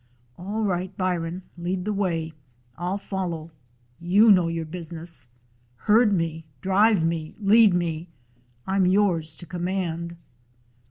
[0.35, 2.33] "All right, Byron, lead the way.
[2.75, 3.51] I'll fol low.
[3.99, 5.27] You know your business.
[5.75, 8.07] Herd me, drive me, lead me;
[8.65, 10.15] I 'm yours to command."